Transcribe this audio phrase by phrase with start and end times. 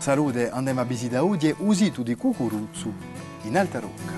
[0.00, 2.90] Salute, andiamo a visitare oggi un sito di cucuruzzu
[3.42, 4.14] in Alta Rocca.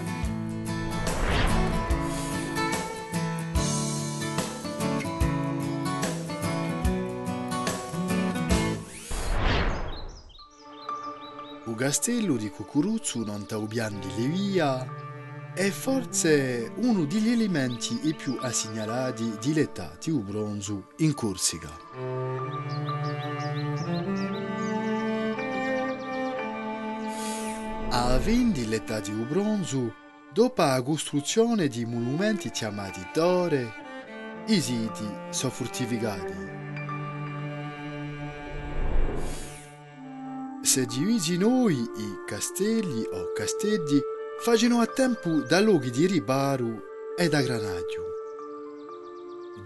[11.66, 14.86] Il castello di Cucuruzzu non taubian di Levia
[15.52, 22.81] è forse uno degli elementi più assegnalati dell'età di bronzo in Corsica.
[27.94, 29.94] A vendi l'età di bronzo,
[30.32, 33.70] dopo la costruzione di monumenti chiamati Dore,
[34.46, 36.32] i siti sono fortificati.
[40.62, 44.00] Se divisi noi i castelli o castelli
[44.40, 46.84] facevano a tempo da luoghi di riparo
[47.14, 48.06] e da granaggio.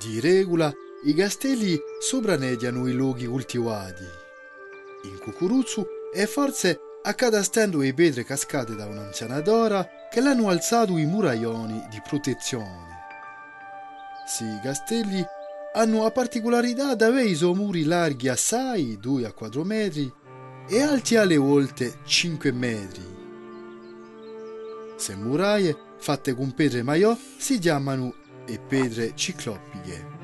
[0.01, 0.73] Di regola,
[1.05, 4.05] i castelli sopranediano i luoghi coltivati.
[5.05, 11.07] In Cucuruzzu e forse accadastendo le pietre cascate da un'anziana dora che l'hanno alzato i
[11.07, 12.95] muraioni di protezione.
[14.27, 15.25] Sì, i castelli
[15.75, 20.13] hanno la particolarità di avere i muri larghi assai, 2 a 4 metri,
[20.69, 23.15] e alti alle volte 5 metri.
[24.97, 28.15] Se muraie fatte con pietre maiò si chiamano
[28.47, 30.15] e pietre ciclopiche.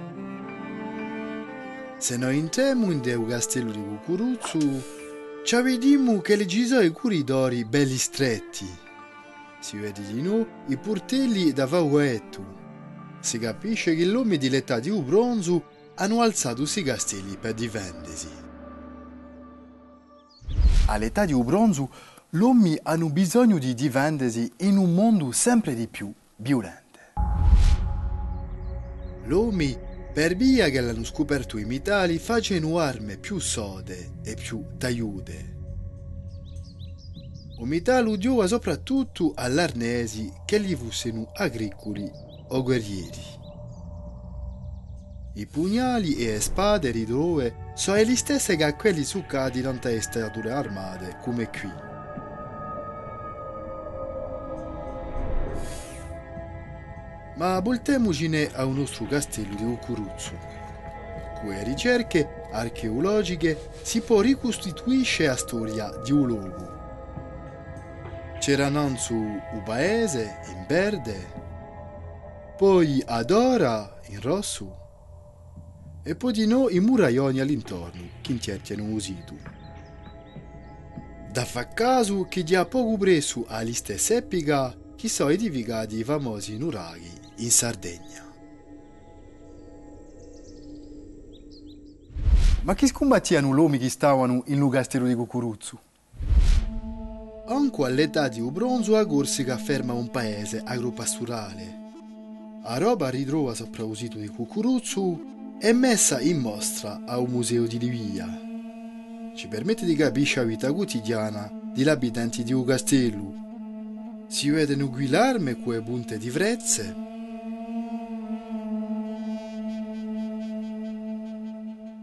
[1.98, 5.02] Se noi entriamo in un castello di Cucuruzzu,
[5.44, 8.64] ci vediamo che le sono i corridori belli stretti.
[9.58, 12.60] Si vede di noi i portelli da fauetto.
[13.18, 15.64] Si capisce che uomini di l'età di bronzo
[15.96, 18.28] hanno alzato questi castelli per difendersi.
[20.86, 21.90] All'età di bronzo
[22.30, 26.98] uomini hanno bisogno di difendersi in un mondo sempre di più violento.
[29.28, 29.76] Uomini,
[30.12, 35.60] per via che l'hanno scoperto i metalli, facevano armi più sode e più tagliute.
[37.58, 42.10] Il metallo udiava soprattutto all'arnesi che gli fossero agricoli
[42.48, 43.41] o guerrieri.
[45.34, 51.16] I pugnali e le spade ridove sono le stesse che quelli succati tante stature armate
[51.22, 51.91] come qui.
[57.42, 60.38] Ma voltemocene al nostro castello di Cucuruzzu.
[61.41, 66.81] Con le ricerche archeologiche si può ricostituire la storia di un luogo.
[68.38, 71.32] C'era innanzi un paese in verde,
[72.56, 74.76] poi Adora in rosso
[76.04, 79.34] e poi di no i muraioni all'intorno che intiertiano un sito.
[81.28, 86.56] Da fa caso che di a poco preso alla stessa epica che sono i famosi
[86.56, 88.30] nuraghi in Sardegna.
[92.62, 95.78] Ma chi scombattiano gli uomini che stavano in Lugastero di Cucuruzzu?
[97.47, 101.81] Anche all'età di bronzo a Corsica ferma un paese agropasturale.
[102.62, 107.66] A roba ritrova sopra il sito di Cucuruzzu è messa in mostra a un museo
[107.66, 108.28] di Livia.
[109.34, 113.41] Ci permette di capire la vita quotidiana degli abitanti di un castello.
[114.28, 117.10] Si vedono qui l'arme quelle punte di frezze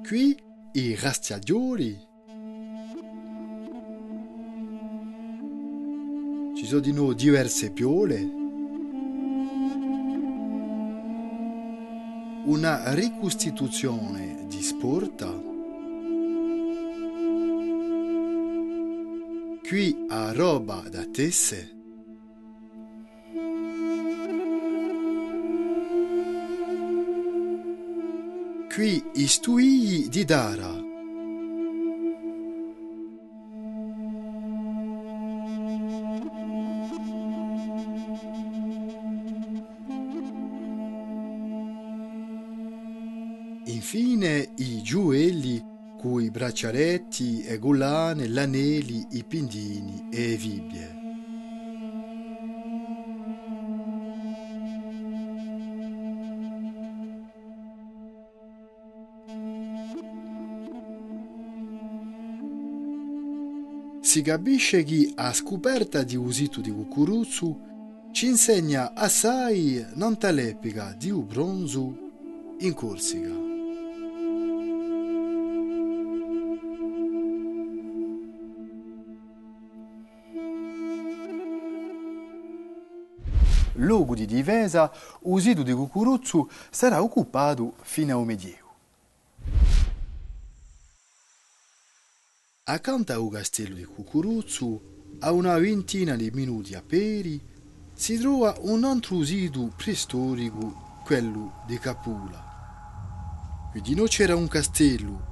[0.10, 0.36] qui
[0.72, 1.96] i rastiagioli.
[6.56, 8.20] Ci sono di nuovo diverse piole.
[12.46, 15.28] Una ricostituzione di sporta.
[19.62, 21.79] Qui a roba da tesse.
[28.86, 30.74] I stuigli di Dara.
[43.66, 45.62] Infine i gioielli
[45.98, 50.99] cui braccialetti e collane, l'anelli, i pindini e le vibbie.
[64.10, 70.96] Si capisce che a scoperta di un sito di Cucuruzzu ci insegna assai non l'epica
[70.98, 71.96] di un bronzo
[72.58, 73.30] in Corsica.
[83.74, 84.92] Luogo di difesa,
[85.26, 88.69] il sito di Cucuruzzu sarà occupato fino al Medioevo.
[92.74, 94.82] Accanto al castello di Cucuruzzu,
[95.20, 97.42] a una ventina di minuti a peri,
[97.94, 103.70] si trova un altro sito preistorico, quello di Capula.
[103.72, 105.28] Quindi c'era un castello.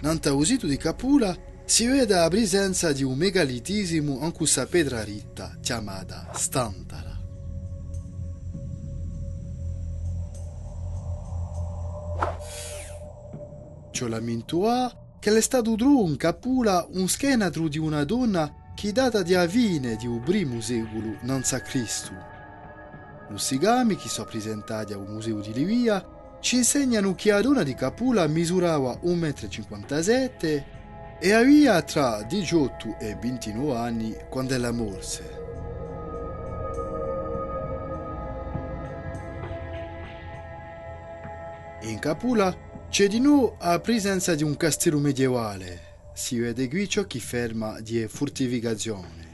[0.00, 5.56] Nel sito di Capula si vede la presenza di un megalitismo con questa pedra ritta
[5.60, 7.18] chiamata Stantara.
[13.92, 18.90] Ciò lamento a che è stato trovato in Capula un scheletro di una donna che
[18.90, 22.12] data di avine di primo secolo nanza Cristo.
[23.28, 26.02] Lo sigami che sono presentati al Museo di Livia
[26.40, 30.64] ci insegnano che la donna di Capula misurava 1,57 m
[31.20, 35.38] e aveva tra 18 e 29 anni quando la morse.
[41.82, 47.04] In Capula c'è di nuovo la presenza di un castello medievale si vede qui ciò
[47.04, 49.28] che ferma di fortificazione.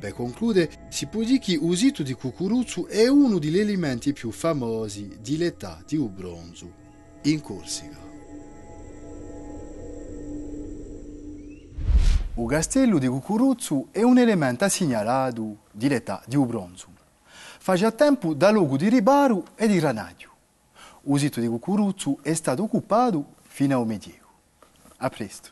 [0.00, 4.32] Per concludere, si può dire che il sito di Cucuruzzu è uno degli elementi più
[4.32, 6.70] famosi dell'età di bronzo
[7.22, 8.02] in Corsica.
[12.36, 16.88] Il castello di Cucuruzzu è un elemento segnalato dell'età di bronzo.
[17.60, 20.33] Faccia tempo da luogo di riparo e di granaggio.
[21.06, 24.28] Il sito di Cucuruzzu è stato occupato fino al Medioevo.
[24.98, 25.50] A presto.